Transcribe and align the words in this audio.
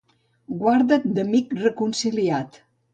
Guarda't 0.63 1.07
d'amic 1.19 1.55
reconciliat. 1.63 2.63